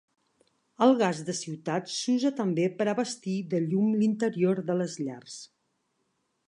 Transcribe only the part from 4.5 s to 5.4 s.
de les llars.